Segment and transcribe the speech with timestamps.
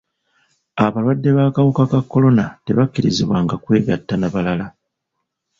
[0.85, 4.67] Abalwadde b'akawuka ka kolona tebakkirizibwanga kwegatta na balala.